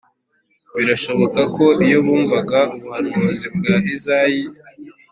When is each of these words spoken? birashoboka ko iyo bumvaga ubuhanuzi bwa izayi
birashoboka 0.77 1.41
ko 1.55 1.65
iyo 1.85 1.97
bumvaga 2.05 2.59
ubuhanuzi 2.75 3.47
bwa 3.55 3.75
izayi 3.95 4.43